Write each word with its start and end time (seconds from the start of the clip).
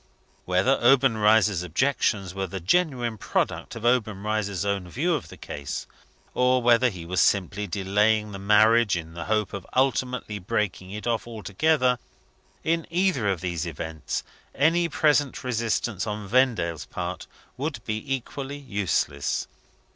Whether 0.45 0.79
Obenreizer's 0.81 1.61
objections 1.61 2.33
were 2.33 2.47
the 2.47 2.59
genuine 2.59 3.19
product 3.19 3.75
of 3.75 3.85
Obenreizer's 3.85 4.65
own 4.65 4.89
view 4.89 5.13
of 5.13 5.27
the 5.29 5.37
case, 5.37 5.85
or 6.33 6.59
whether 6.59 6.89
he 6.89 7.05
was 7.05 7.21
simply 7.21 7.67
delaying 7.67 8.31
the 8.31 8.39
marriage 8.39 8.97
in 8.97 9.13
the 9.13 9.25
hope 9.25 9.53
of 9.53 9.63
ultimately 9.75 10.39
breaking 10.39 10.89
it 10.89 11.05
off 11.05 11.27
altogether 11.27 11.99
in 12.63 12.87
either 12.89 13.29
of 13.29 13.41
these 13.41 13.67
events, 13.67 14.23
any 14.55 14.89
present 14.89 15.43
resistance 15.43 16.07
on 16.07 16.27
Vendale's 16.27 16.85
part 16.85 17.27
would 17.55 17.79
be 17.85 18.03
equally 18.15 18.57
useless. 18.57 19.45